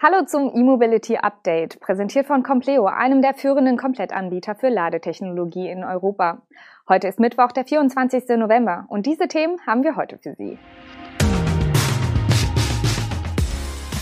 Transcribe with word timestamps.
Hallo 0.00 0.24
zum 0.24 0.54
E-Mobility 0.54 1.16
Update, 1.16 1.80
präsentiert 1.80 2.28
von 2.28 2.44
Compleo, 2.44 2.86
einem 2.86 3.20
der 3.20 3.34
führenden 3.34 3.76
Komplettanbieter 3.76 4.54
für 4.54 4.68
Ladetechnologie 4.68 5.68
in 5.68 5.82
Europa. 5.82 6.42
Heute 6.88 7.08
ist 7.08 7.18
Mittwoch, 7.18 7.50
der 7.50 7.64
24. 7.64 8.28
November 8.36 8.84
und 8.90 9.06
diese 9.06 9.26
Themen 9.26 9.58
haben 9.66 9.82
wir 9.82 9.96
heute 9.96 10.16
für 10.18 10.36
Sie. 10.36 10.56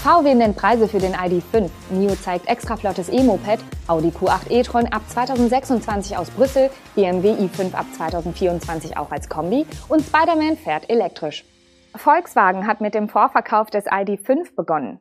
VW 0.03 0.35
nennt 0.35 0.59
Preise 0.59 0.87
für 0.87 0.99
den 0.99 1.15
ID.5, 1.15 1.71
NIO 1.89 2.15
zeigt 2.15 2.47
extra 2.47 2.77
flottes 2.77 3.09
E-Moped, 3.11 3.61
Audi 3.87 4.09
Q8 4.09 4.51
e-tron 4.51 4.89
ab 4.93 5.01
2026 5.09 6.19
aus 6.19 6.29
Brüssel, 6.29 6.69
BMW 6.95 7.31
i5 7.31 7.75
ab 7.75 7.87
2024 7.97 8.99
auch 8.99 9.11
als 9.11 9.31
Kombi 9.31 9.65
und 9.89 10.03
Spider-Man 10.03 10.59
fährt 10.59 10.91
elektrisch. 10.91 11.47
Volkswagen 11.95 12.67
hat 12.67 12.83
mit 12.83 12.93
dem 12.93 13.09
Vorverkauf 13.09 13.71
des 13.71 13.87
ID.5 13.87 14.55
begonnen. 14.55 15.01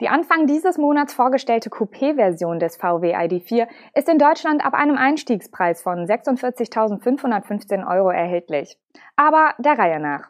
Die 0.00 0.10
Anfang 0.10 0.46
dieses 0.46 0.76
Monats 0.76 1.14
vorgestellte 1.14 1.70
Coupé-Version 1.70 2.58
des 2.58 2.76
VW 2.76 3.16
ID4 3.16 3.66
ist 3.94 4.10
in 4.10 4.18
Deutschland 4.18 4.62
ab 4.62 4.74
einem 4.74 4.98
Einstiegspreis 4.98 5.80
von 5.80 6.06
46.515 6.06 7.86
Euro 7.90 8.10
erhältlich. 8.10 8.78
Aber 9.16 9.54
der 9.58 9.78
Reihe 9.78 9.98
nach. 9.98 10.28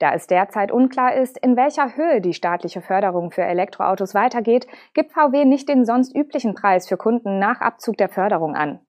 Da 0.00 0.12
es 0.12 0.26
derzeit 0.26 0.70
unklar 0.70 1.14
ist, 1.14 1.38
in 1.38 1.56
welcher 1.56 1.96
Höhe 1.96 2.20
die 2.20 2.34
staatliche 2.34 2.82
Förderung 2.82 3.30
für 3.30 3.42
Elektroautos 3.42 4.14
weitergeht, 4.14 4.66
gibt 4.92 5.12
VW 5.12 5.46
nicht 5.46 5.70
den 5.70 5.86
sonst 5.86 6.14
üblichen 6.14 6.54
Preis 6.54 6.86
für 6.86 6.98
Kunden 6.98 7.38
nach 7.38 7.62
Abzug 7.62 7.96
der 7.96 8.10
Förderung 8.10 8.54
an. 8.54 8.80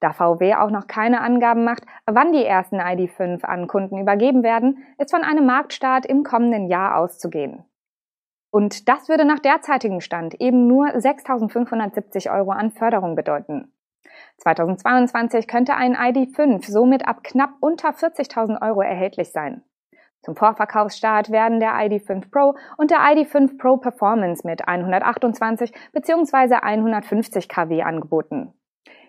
Da 0.00 0.12
VW 0.12 0.54
auch 0.54 0.70
noch 0.70 0.86
keine 0.86 1.20
Angaben 1.20 1.64
macht, 1.64 1.84
wann 2.06 2.32
die 2.32 2.44
ersten 2.44 2.80
ID5 2.80 3.44
an 3.44 3.68
Kunden 3.68 3.98
übergeben 3.98 4.42
werden, 4.42 4.84
ist 4.96 5.10
von 5.10 5.22
einem 5.22 5.44
Marktstart 5.44 6.06
im 6.06 6.24
kommenden 6.24 6.66
Jahr 6.66 6.96
auszugehen. 6.96 7.64
Und 8.50 8.88
das 8.88 9.08
würde 9.08 9.24
nach 9.24 9.38
derzeitigem 9.38 10.00
Stand 10.00 10.40
eben 10.40 10.66
nur 10.66 10.86
6.570 10.86 12.32
Euro 12.32 12.50
an 12.50 12.72
Förderung 12.72 13.14
bedeuten. 13.14 13.72
2022 14.38 15.46
könnte 15.46 15.74
ein 15.74 15.96
ID5 15.96 16.68
somit 16.70 17.06
ab 17.06 17.22
knapp 17.22 17.54
unter 17.60 17.90
40.000 17.90 18.60
Euro 18.62 18.82
erhältlich 18.82 19.30
sein. 19.30 19.62
Zum 20.22 20.36
Vorverkaufsstart 20.36 21.30
werden 21.30 21.60
der 21.60 21.72
ID5 21.72 22.30
Pro 22.30 22.54
und 22.76 22.90
der 22.90 22.98
ID5 22.98 23.56
Pro 23.56 23.78
Performance 23.78 24.46
mit 24.46 24.66
128 24.68 25.72
bzw. 25.92 26.56
150 26.56 27.48
kW 27.48 27.82
angeboten. 27.82 28.52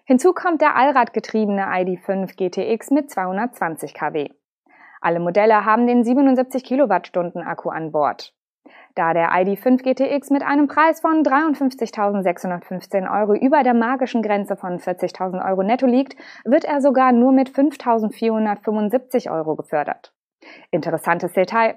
Hinzu 0.06 0.34
kommt 0.34 0.62
der 0.62 0.76
allradgetriebene 0.76 1.64
ID5 1.64 2.36
GTX 2.36 2.92
mit 2.92 3.10
220 3.10 3.94
kW. 3.94 4.30
Alle 5.02 5.20
Modelle 5.20 5.66
haben 5.66 5.88
den 5.88 6.04
77 6.04 6.64
Kilowattstunden 6.64 7.42
Akku 7.42 7.70
an 7.70 7.92
Bord. 7.92 8.34
Da 8.96 9.14
der 9.14 9.30
ID.5 9.34 9.84
GTX 9.84 10.32
mit 10.32 10.44
einem 10.44 10.68
Preis 10.68 11.00
von 11.00 11.24
53.615 11.24 13.10
Euro 13.10 13.36
über 13.36 13.64
der 13.64 13.74
magischen 13.74 14.22
Grenze 14.22 14.58
von 14.58 14.80
40.000 14.80 15.48
Euro 15.48 15.64
netto 15.64 15.86
liegt, 15.86 16.16
wird 16.44 16.66
er 16.66 16.82
sogar 16.82 17.12
nur 17.12 17.32
mit 17.32 17.50
5.475 17.50 19.32
Euro 19.32 19.56
gefördert. 19.56 20.14
Interessantes 20.72 21.34
Detail. 21.34 21.76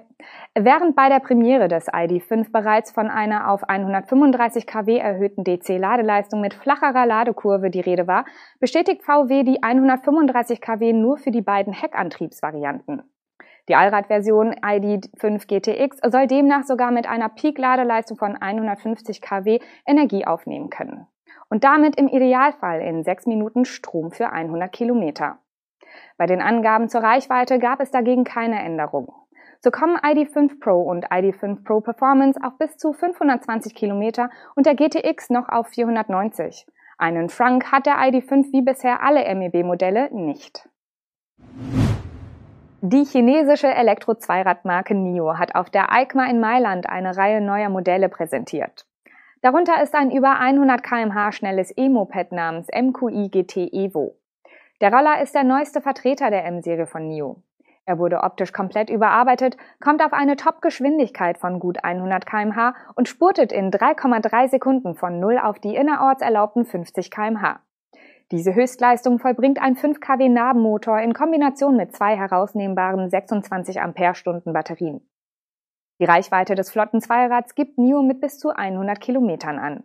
Während 0.55 0.95
bei 0.95 1.09
der 1.09 1.19
Premiere 1.19 1.67
des 1.67 1.87
ID.5 1.87 2.51
bereits 2.51 2.91
von 2.91 3.09
einer 3.09 3.49
auf 3.49 3.63
135 3.63 4.65
kW 4.65 4.97
erhöhten 4.97 5.43
DC-Ladeleistung 5.43 6.41
mit 6.41 6.53
flacherer 6.53 7.05
Ladekurve 7.05 7.69
die 7.69 7.81
Rede 7.81 8.07
war, 8.07 8.25
bestätigt 8.59 9.03
VW 9.03 9.43
die 9.43 9.61
135 9.61 10.61
kW 10.61 10.93
nur 10.93 11.17
für 11.17 11.31
die 11.31 11.41
beiden 11.41 11.73
Heckantriebsvarianten. 11.73 13.03
Die 13.67 13.75
Allradversion 13.75 14.53
ID5 14.53 15.47
GTX 15.47 15.97
soll 16.11 16.27
demnach 16.27 16.63
sogar 16.63 16.91
mit 16.91 17.07
einer 17.07 17.29
Peak-Ladeleistung 17.29 18.17
von 18.17 18.35
150 18.35 19.21
kW 19.21 19.59
Energie 19.87 20.25
aufnehmen 20.25 20.69
können. 20.69 21.07
Und 21.49 21.63
damit 21.63 21.95
im 21.97 22.07
Idealfall 22.07 22.81
in 22.81 23.03
sechs 23.03 23.25
Minuten 23.25 23.65
Strom 23.65 24.11
für 24.11 24.31
100 24.31 24.71
Kilometer. 24.71 25.39
Bei 26.17 26.25
den 26.25 26.41
Angaben 26.41 26.89
zur 26.89 27.01
Reichweite 27.01 27.59
gab 27.59 27.79
es 27.79 27.91
dagegen 27.91 28.23
keine 28.23 28.61
Änderung. 28.61 29.13
So 29.61 29.71
kommen 29.71 29.97
ID5 29.97 30.59
Pro 30.59 30.81
und 30.81 31.07
ID5 31.07 31.63
Pro 31.63 31.81
Performance 31.81 32.39
auf 32.43 32.57
bis 32.57 32.77
zu 32.77 32.93
520 32.93 33.73
Kilometer 33.73 34.29
und 34.55 34.65
der 34.67 34.75
GTX 34.75 35.31
noch 35.31 35.49
auf 35.49 35.67
490. 35.69 36.67
Einen 36.97 37.29
Frank 37.29 37.71
hat 37.71 37.87
der 37.87 37.95
ID5 37.95 38.51
wie 38.51 38.61
bisher 38.61 39.01
alle 39.01 39.33
MEB-Modelle 39.33 40.13
nicht. 40.13 40.69
Die 42.87 43.03
chinesische 43.03 43.73
Elektro-Zweiradmarke 43.73 44.93
NIO 44.93 45.39
hat 45.39 45.55
auf 45.55 45.71
der 45.71 45.91
EICMA 45.91 46.29
in 46.29 46.39
Mailand 46.39 46.87
eine 46.87 47.17
Reihe 47.17 47.41
neuer 47.41 47.69
Modelle 47.69 48.09
präsentiert. 48.09 48.85
Darunter 49.41 49.81
ist 49.81 49.95
ein 49.95 50.11
über 50.11 50.39
100 50.39 50.83
kmh 50.83 51.31
schnelles 51.31 51.73
E-Moped 51.75 52.31
namens 52.31 52.67
MQI 52.67 53.29
GT 53.29 53.73
Evo. 53.73 54.13
Der 54.81 54.93
Roller 54.93 55.19
ist 55.19 55.33
der 55.33 55.43
neueste 55.43 55.81
Vertreter 55.81 56.29
der 56.29 56.45
M-Serie 56.45 56.85
von 56.85 57.07
NIO. 57.07 57.41
Er 57.87 57.97
wurde 57.97 58.21
optisch 58.21 58.53
komplett 58.53 58.91
überarbeitet, 58.91 59.57
kommt 59.83 60.05
auf 60.05 60.13
eine 60.13 60.35
Top-Geschwindigkeit 60.35 61.39
von 61.39 61.59
gut 61.59 61.83
100 61.83 62.27
kmh 62.27 62.75
und 62.93 63.09
spurtet 63.09 63.51
in 63.51 63.71
3,3 63.71 64.47
Sekunden 64.49 64.93
von 64.93 65.19
0 65.19 65.39
auf 65.39 65.57
die 65.57 65.75
innerorts 65.75 66.21
erlaubten 66.21 66.65
50 66.65 67.09
kmh. 67.09 67.61
Diese 68.31 68.55
Höchstleistung 68.55 69.19
vollbringt 69.19 69.61
ein 69.61 69.75
5 69.75 69.99
kW 69.99 70.29
Nabenmotor 70.29 70.99
in 70.99 71.13
Kombination 71.13 71.77
mit 71.77 71.95
zwei 71.95 72.17
herausnehmbaren 72.17 73.09
26 73.09 73.81
Ampere-Stunden 73.81 74.51
Batterien. 74.51 75.07
Die 75.99 76.05
Reichweite 76.05 76.55
des 76.55 76.71
flotten 76.71 77.01
Zweirads 77.01 77.53
gibt 77.53 77.77
NIO 77.77 78.01
mit 78.01 78.21
bis 78.21 78.39
zu 78.39 78.49
100 78.49 78.99
Kilometern 78.99 79.59
an. 79.59 79.83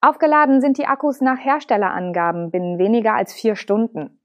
Aufgeladen 0.00 0.62
sind 0.62 0.78
die 0.78 0.86
Akkus 0.86 1.20
nach 1.20 1.38
Herstellerangaben 1.38 2.50
binnen 2.50 2.78
weniger 2.78 3.14
als 3.14 3.34
vier 3.34 3.54
Stunden. 3.54 4.22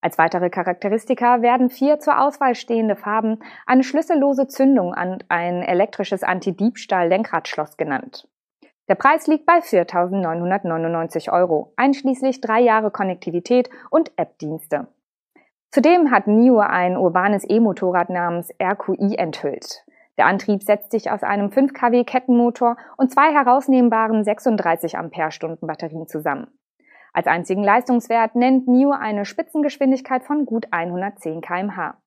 Als 0.00 0.16
weitere 0.16 0.48
Charakteristika 0.48 1.42
werden 1.42 1.70
vier 1.70 1.98
zur 1.98 2.20
Auswahl 2.20 2.54
stehende 2.54 2.94
Farben, 2.94 3.40
eine 3.66 3.82
schlüssellose 3.82 4.46
Zündung 4.46 4.94
und 4.96 5.24
ein 5.28 5.62
elektrisches 5.62 6.22
Anti-Diebstahl-Lenkradschloss 6.22 7.76
genannt. 7.76 8.28
Der 8.88 8.94
Preis 8.94 9.26
liegt 9.26 9.44
bei 9.44 9.58
4.999 9.58 11.30
Euro, 11.30 11.72
einschließlich 11.76 12.40
drei 12.40 12.60
Jahre 12.60 12.90
Konnektivität 12.90 13.68
und 13.90 14.12
App-Dienste. 14.16 14.88
Zudem 15.70 16.10
hat 16.10 16.26
NIO 16.26 16.60
ein 16.60 16.96
urbanes 16.96 17.44
E-Motorrad 17.46 18.08
namens 18.08 18.50
RQI 18.62 19.16
enthüllt. 19.16 19.84
Der 20.16 20.24
Antrieb 20.26 20.62
setzt 20.62 20.90
sich 20.90 21.10
aus 21.10 21.22
einem 21.22 21.50
5 21.50 21.74
kW 21.74 22.04
Kettenmotor 22.04 22.76
und 22.96 23.12
zwei 23.12 23.32
herausnehmbaren 23.32 24.24
36 24.24 24.96
Ampere-Stunden 24.96 25.66
Batterien 25.66 26.08
zusammen. 26.08 26.48
Als 27.12 27.26
einzigen 27.26 27.62
Leistungswert 27.62 28.34
nennt 28.34 28.66
NIO 28.68 28.92
eine 28.92 29.26
Spitzengeschwindigkeit 29.26 30.24
von 30.24 30.46
gut 30.46 30.66
110 30.70 31.42
kmh. 31.42 31.98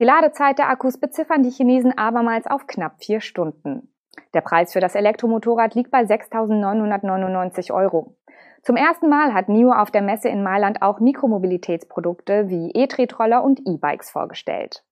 Die 0.00 0.04
Ladezeit 0.04 0.58
der 0.58 0.68
Akkus 0.68 0.98
beziffern 0.98 1.42
die 1.42 1.50
Chinesen 1.50 1.96
abermals 1.98 2.46
auf 2.46 2.66
knapp 2.68 3.02
vier 3.02 3.20
Stunden. 3.20 3.92
Der 4.34 4.40
Preis 4.40 4.72
für 4.72 4.80
das 4.80 4.94
Elektromotorrad 4.94 5.74
liegt 5.74 5.90
bei 5.90 6.02
6.999 6.02 7.72
Euro. 7.72 8.16
Zum 8.62 8.76
ersten 8.76 9.08
Mal 9.08 9.34
hat 9.34 9.48
NIO 9.48 9.72
auf 9.72 9.90
der 9.90 10.02
Messe 10.02 10.28
in 10.28 10.42
Mailand 10.42 10.82
auch 10.82 11.00
Mikromobilitätsprodukte 11.00 12.48
wie 12.48 12.70
E-Tretroller 12.72 13.42
und 13.42 13.60
E-Bikes 13.66 14.10
vorgestellt. 14.10 14.84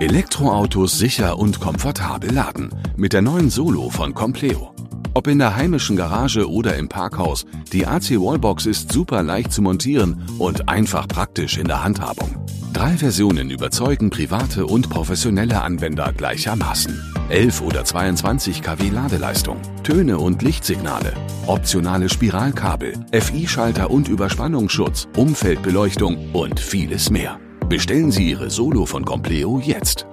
Elektroautos 0.00 0.98
sicher 0.98 1.38
und 1.38 1.60
komfortabel 1.60 2.30
laden 2.30 2.70
mit 2.96 3.12
der 3.12 3.22
neuen 3.22 3.48
Solo 3.48 3.88
von 3.88 4.12
Compleo. 4.12 4.74
Ob 5.14 5.28
in 5.28 5.38
der 5.38 5.56
heimischen 5.56 5.96
Garage 5.96 6.50
oder 6.50 6.76
im 6.76 6.90
Parkhaus, 6.90 7.46
die 7.72 7.86
AC 7.86 8.20
Wallbox 8.20 8.66
ist 8.66 8.92
super 8.92 9.22
leicht 9.22 9.52
zu 9.52 9.62
montieren 9.62 10.26
und 10.38 10.68
einfach 10.68 11.08
praktisch 11.08 11.56
in 11.56 11.66
der 11.66 11.82
Handhabung. 11.82 12.44
Drei 12.76 12.94
Versionen 12.98 13.48
überzeugen 13.48 14.10
private 14.10 14.66
und 14.66 14.90
professionelle 14.90 15.62
Anwender 15.62 16.12
gleichermaßen. 16.14 17.02
11 17.30 17.62
oder 17.62 17.86
22 17.86 18.60
kW 18.60 18.90
Ladeleistung, 18.90 19.56
Töne 19.82 20.18
und 20.18 20.42
Lichtsignale, 20.42 21.14
optionale 21.46 22.10
Spiralkabel, 22.10 22.92
FI-Schalter 23.12 23.90
und 23.90 24.08
Überspannungsschutz, 24.08 25.08
Umfeldbeleuchtung 25.16 26.34
und 26.34 26.60
vieles 26.60 27.08
mehr. 27.08 27.40
Bestellen 27.66 28.10
Sie 28.10 28.28
Ihre 28.28 28.50
Solo 28.50 28.84
von 28.84 29.06
Compleo 29.06 29.58
jetzt. 29.58 30.06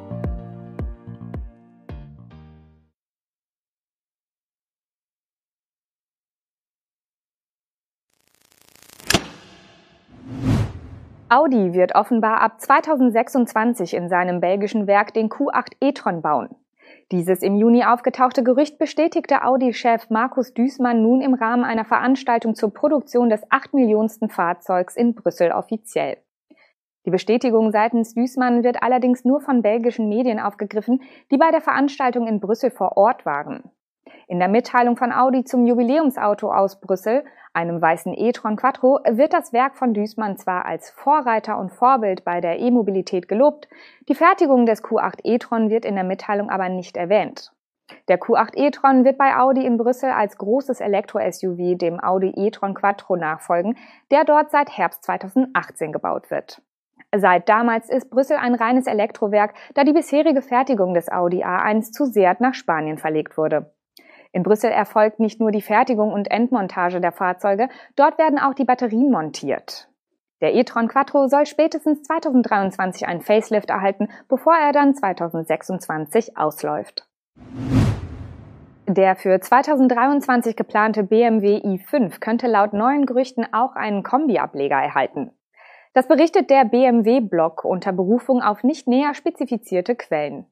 Audi 11.33 11.73
wird 11.73 11.95
offenbar 11.95 12.41
ab 12.41 12.61
2026 12.61 13.95
in 13.95 14.07
seinem 14.07 14.39
belgischen 14.39 14.85
Werk 14.85 15.15
den 15.15 15.29
Q8 15.29 15.71
e-tron 15.81 16.21
bauen. 16.21 16.49
Dieses 17.11 17.41
im 17.41 17.55
Juni 17.55 17.83
aufgetauchte 17.83 18.43
Gerücht 18.43 18.77
bestätigte 18.77 19.43
Audi-Chef 19.43 20.11
Markus 20.11 20.53
Düßmann 20.53 21.01
nun 21.01 21.21
im 21.21 21.33
Rahmen 21.33 21.63
einer 21.63 21.85
Veranstaltung 21.85 22.53
zur 22.53 22.71
Produktion 22.71 23.31
des 23.31 23.41
acht 23.49 23.73
Millionensten 23.73 24.29
Fahrzeugs 24.29 24.95
in 24.95 25.15
Brüssel 25.15 25.51
offiziell. 25.51 26.17
Die 27.07 27.09
Bestätigung 27.09 27.71
seitens 27.71 28.13
Duismann 28.13 28.63
wird 28.63 28.83
allerdings 28.83 29.25
nur 29.25 29.41
von 29.41 29.63
belgischen 29.63 30.09
Medien 30.09 30.39
aufgegriffen, 30.39 31.01
die 31.31 31.37
bei 31.37 31.49
der 31.49 31.61
Veranstaltung 31.61 32.27
in 32.27 32.41
Brüssel 32.41 32.69
vor 32.69 32.95
Ort 32.95 33.25
waren. 33.25 33.71
In 34.27 34.39
der 34.39 34.47
Mitteilung 34.47 34.95
von 34.95 35.11
Audi 35.11 35.43
zum 35.43 35.65
Jubiläumsauto 35.65 36.51
aus 36.51 36.79
Brüssel, 36.79 37.25
einem 37.53 37.81
weißen 37.81 38.13
e-tron 38.13 38.55
Quattro, 38.55 38.99
wird 39.09 39.33
das 39.33 39.51
Werk 39.51 39.75
von 39.75 39.93
Duismann 39.93 40.37
zwar 40.37 40.65
als 40.65 40.89
Vorreiter 40.89 41.59
und 41.59 41.71
Vorbild 41.71 42.23
bei 42.23 42.39
der 42.39 42.59
E-Mobilität 42.59 43.27
gelobt, 43.27 43.67
die 44.07 44.15
Fertigung 44.15 44.65
des 44.65 44.83
Q8 44.83 45.19
e-tron 45.23 45.69
wird 45.69 45.83
in 45.83 45.95
der 45.95 46.05
Mitteilung 46.05 46.49
aber 46.49 46.69
nicht 46.69 46.95
erwähnt. 46.95 47.51
Der 48.07 48.17
Q8 48.17 48.55
e-tron 48.55 49.03
wird 49.03 49.17
bei 49.17 49.35
Audi 49.35 49.65
in 49.65 49.77
Brüssel 49.77 50.11
als 50.11 50.37
großes 50.37 50.79
Elektro-SUV 50.79 51.77
dem 51.77 51.99
Audi 51.99 52.31
e-tron 52.35 52.73
Quattro 52.73 53.17
nachfolgen, 53.17 53.77
der 54.09 54.23
dort 54.23 54.51
seit 54.51 54.77
Herbst 54.77 55.03
2018 55.03 55.91
gebaut 55.91 56.31
wird. 56.31 56.61
Seit 57.15 57.49
damals 57.49 57.89
ist 57.89 58.09
Brüssel 58.09 58.37
ein 58.37 58.55
reines 58.55 58.87
Elektrowerk, 58.87 59.53
da 59.75 59.83
die 59.83 59.93
bisherige 59.93 60.41
Fertigung 60.41 60.93
des 60.93 61.11
Audi 61.11 61.43
A1 61.43 61.91
zu 61.91 62.05
Seat 62.05 62.39
nach 62.39 62.55
Spanien 62.55 62.97
verlegt 62.97 63.37
wurde. 63.37 63.71
In 64.33 64.41
Brüssel 64.41 64.71
erfolgt 64.71 65.19
nicht 65.19 65.39
nur 65.39 65.51
die 65.51 65.61
Fertigung 65.61 66.11
und 66.11 66.29
Endmontage 66.29 66.99
der 66.99 67.11
Fahrzeuge, 67.11 67.69
dort 67.95 68.17
werden 68.17 68.39
auch 68.39 68.55
die 68.55 68.65
Batterien 68.65 69.11
montiert. 69.11 69.87
Der 70.41 70.55
e-tron 70.55 70.87
Quattro 70.87 71.27
soll 71.27 71.45
spätestens 71.45 72.01
2023 72.03 73.07
einen 73.07 73.21
Facelift 73.21 73.69
erhalten, 73.69 74.09
bevor 74.27 74.55
er 74.55 74.73
dann 74.73 74.95
2026 74.95 76.35
ausläuft. 76.35 77.07
Der 78.87 79.15
für 79.15 79.39
2023 79.39 80.55
geplante 80.55 81.03
BMW 81.03 81.59
i5 81.59 82.19
könnte 82.19 82.47
laut 82.47 82.73
neuen 82.73 83.05
Gerüchten 83.05 83.45
auch 83.53 83.75
einen 83.75 84.03
Kombi-Ableger 84.03 84.75
erhalten. 84.75 85.31
Das 85.93 86.07
berichtet 86.07 86.49
der 86.49 86.65
BMW-Blog 86.65 87.63
unter 87.63 87.93
Berufung 87.93 88.41
auf 88.41 88.63
nicht 88.63 88.87
näher 88.87 89.13
spezifizierte 89.13 89.95
Quellen. 89.95 90.47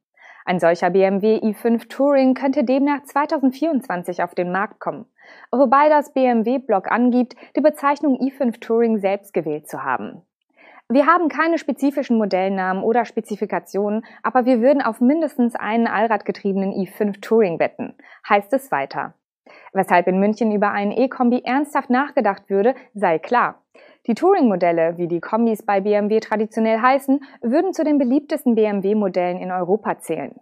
Ein 0.45 0.59
solcher 0.59 0.89
BMW 0.89 1.38
i5 1.38 1.88
Touring 1.88 2.33
könnte 2.33 2.63
demnach 2.63 3.03
2024 3.03 4.23
auf 4.23 4.33
den 4.33 4.51
Markt 4.51 4.79
kommen, 4.79 5.05
wobei 5.51 5.89
das 5.89 6.13
BMW-Blog 6.13 6.91
angibt, 6.91 7.35
die 7.55 7.61
Bezeichnung 7.61 8.19
i5 8.19 8.59
Touring 8.59 8.97
selbst 8.99 9.33
gewählt 9.33 9.67
zu 9.69 9.83
haben. 9.83 10.21
Wir 10.89 11.05
haben 11.05 11.29
keine 11.29 11.57
spezifischen 11.57 12.17
Modellnamen 12.17 12.83
oder 12.83 13.05
Spezifikationen, 13.05 14.03
aber 14.23 14.45
wir 14.45 14.59
würden 14.59 14.81
auf 14.81 14.99
mindestens 14.99 15.55
einen 15.55 15.88
allradgetriebenen 15.88 16.73
i5 16.73 17.21
Touring 17.21 17.59
wetten, 17.59 17.95
heißt 18.27 18.51
es 18.51 18.71
weiter. 18.71 19.13
Weshalb 19.73 20.07
in 20.07 20.19
München 20.19 20.51
über 20.51 20.71
einen 20.71 20.91
E-Kombi 20.91 21.43
ernsthaft 21.45 21.89
nachgedacht 21.89 22.49
würde, 22.49 22.75
sei 22.93 23.19
klar. 23.19 23.61
Die 24.07 24.15
Touring-Modelle, 24.15 24.98
wie 24.98 25.07
die 25.07 25.19
Kombis 25.19 25.63
bei 25.63 25.80
BMW 25.80 26.19
traditionell 26.19 26.80
heißen, 26.80 27.24
würden 27.42 27.71
zu 27.71 27.83
den 27.83 28.00
beliebtesten 28.00 28.56
BMW-Modellen 28.56 29.38
in 29.38 29.51
Europa 29.51 30.00
zählen. 30.00 30.39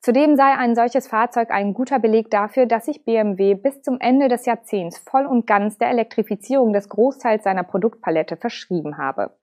Zudem 0.00 0.36
sei 0.36 0.54
ein 0.56 0.76
solches 0.76 1.08
Fahrzeug 1.08 1.50
ein 1.50 1.74
guter 1.74 1.98
Beleg 1.98 2.30
dafür, 2.30 2.66
dass 2.66 2.86
sich 2.86 3.04
BMW 3.04 3.54
bis 3.54 3.82
zum 3.82 3.98
Ende 4.00 4.28
des 4.28 4.46
Jahrzehnts 4.46 4.98
voll 4.98 5.26
und 5.26 5.46
ganz 5.46 5.76
der 5.76 5.90
Elektrifizierung 5.90 6.72
des 6.72 6.88
Großteils 6.88 7.42
seiner 7.42 7.64
Produktpalette 7.64 8.36
verschrieben 8.36 8.96
habe. 8.96 9.36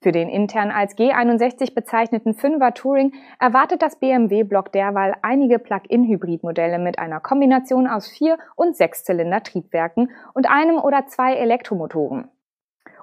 Für 0.00 0.10
den 0.10 0.28
intern 0.28 0.70
als 0.70 0.96
G61 0.96 1.74
bezeichneten 1.74 2.32
5er 2.32 2.72
Touring 2.72 3.12
erwartet 3.38 3.82
das 3.82 3.96
BMW-Block 3.96 4.72
derweil 4.72 5.14
einige 5.22 5.58
Plug-in-Hybrid-Modelle 5.58 6.78
mit 6.78 6.98
einer 6.98 7.20
Kombination 7.20 7.86
aus 7.86 8.08
Vier- 8.08 8.38
und 8.56 8.76
Sechszylinder-Triebwerken 8.76 10.10
und 10.34 10.48
einem 10.48 10.78
oder 10.78 11.06
zwei 11.06 11.34
Elektromotoren 11.34 12.30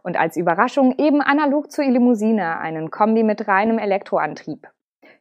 und 0.05 0.17
als 0.17 0.37
Überraschung 0.37 0.93
eben 0.99 1.19
analog 1.21 1.71
zur 1.71 1.83
Limousine 1.85 2.59
einen 2.59 2.91
Kombi 2.91 3.23
mit 3.23 3.47
reinem 3.47 3.79
Elektroantrieb. 3.79 4.67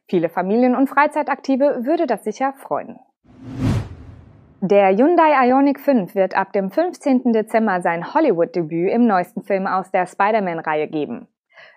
Viele 0.07 0.29
Familien- 0.29 0.75
und 0.75 0.87
Freizeitaktive 0.87 1.85
würde 1.85 2.05
das 2.05 2.23
sicher 2.23 2.53
freuen. 2.53 2.99
Der 4.61 4.95
Hyundai 4.95 5.47
Ioniq 5.47 5.79
5 5.79 6.13
wird 6.13 6.37
ab 6.37 6.53
dem 6.53 6.69
15. 6.69 7.33
Dezember 7.33 7.81
sein 7.81 8.13
Hollywood-Debüt 8.13 8.91
im 8.91 9.07
neuesten 9.07 9.41
Film 9.41 9.65
aus 9.65 9.89
der 9.89 10.05
Spider-Man-Reihe 10.05 10.87
geben. 10.87 11.27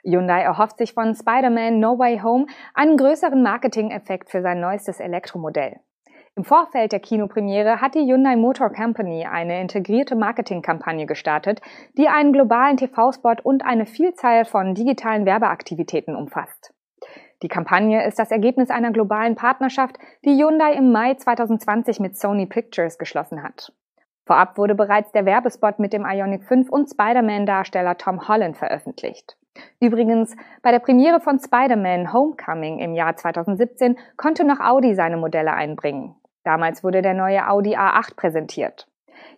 Hyundai 0.05 0.43
erhofft 0.43 0.77
sich 0.77 0.93
von 0.93 1.15
Spider-Man 1.15 1.81
No 1.81 1.99
Way 1.99 2.21
Home 2.21 2.47
einen 2.75 2.99
größeren 2.99 3.43
Marketing-Effekt 3.43 4.31
für 4.31 4.43
sein 4.43 4.61
neuestes 4.61 5.01
Elektromodell. 5.01 5.81
Im 6.39 6.45
Vorfeld 6.45 6.93
der 6.93 7.01
Kinopremiere 7.01 7.81
hat 7.81 7.97
die 7.97 8.07
Hyundai 8.07 8.37
Motor 8.37 8.71
Company 8.71 9.27
eine 9.27 9.61
integrierte 9.61 10.15
Marketingkampagne 10.15 11.05
gestartet, 11.05 11.61
die 11.97 12.07
einen 12.07 12.33
globalen 12.33 12.77
TV-Spot 12.77 13.43
und 13.43 13.65
eine 13.65 13.87
Vielzahl 13.87 14.45
von 14.45 14.73
digitalen 14.73 15.27
Werbeaktivitäten 15.27 16.15
umfasst. 16.15 16.73
Die 17.43 17.49
Kampagne 17.49 18.07
ist 18.07 18.21
das 18.21 18.31
Ergebnis 18.31 18.71
einer 18.71 18.93
globalen 18.93 19.35
Partnerschaft, 19.35 19.99
die 20.25 20.41
Hyundai 20.41 20.75
im 20.75 20.93
Mai 20.93 21.15
2020 21.15 21.99
mit 21.99 22.17
Sony 22.17 22.47
Pictures 22.47 22.99
geschlossen 22.99 23.43
hat. 23.43 23.73
Vorab 24.25 24.59
wurde 24.59 24.77
bereits 24.77 25.11
der 25.11 25.27
Werbespot 25.27 25.81
mit 25.81 25.93
dem 25.93 26.07
Ionic 26.07 26.45
5 26.45 26.71
und 26.71 26.89
Spider-Man-Darsteller 26.89 27.97
Tom 27.97 28.29
Holland 28.29 28.57
veröffentlicht. 28.57 29.37
Übrigens, 29.81 30.37
bei 30.63 30.71
der 30.71 30.79
Premiere 30.79 31.19
von 31.19 31.41
Spider-Man 31.41 32.13
Homecoming 32.13 32.79
im 32.79 32.95
Jahr 32.95 33.17
2017 33.17 33.99
konnte 34.17 34.45
noch 34.45 34.61
Audi 34.61 34.95
seine 34.95 35.17
Modelle 35.17 35.53
einbringen. 35.53 36.15
Damals 36.49 36.83
wurde 36.83 37.03
der 37.03 37.13
neue 37.13 37.47
Audi 37.47 37.77
A8 37.77 38.17
präsentiert. 38.17 38.89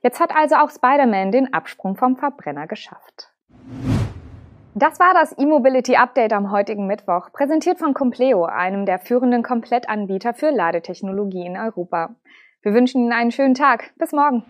Jetzt 0.01 0.21
hat 0.21 0.31
also 0.33 0.55
auch 0.55 0.71
Spider-Man 0.71 1.33
den 1.33 1.53
Absprung 1.53 1.97
vom 1.97 2.17
Verbrenner 2.17 2.69
geschafft. 2.69 3.33
Das 4.77 5.01
war 5.01 5.13
das 5.13 5.37
E-Mobility 5.37 5.97
Update 5.97 6.33
am 6.33 6.53
heutigen 6.53 6.87
Mittwoch, 6.87 7.33
präsentiert 7.33 7.81
von 7.81 7.95
Compleo, 7.95 8.45
einem 8.45 8.87
der 8.87 9.01
führenden 9.01 9.43
Komplettanbieter 9.43 10.35
für 10.35 10.51
Ladetechnologie 10.53 11.45
in 11.45 11.57
Europa. 11.57 12.15
Wir 12.63 12.75
wünschen 12.75 13.01
Ihnen 13.03 13.13
einen 13.13 13.33
schönen 13.33 13.55
Tag. 13.55 13.91
Bis 13.99 14.13
morgen. 14.13 14.45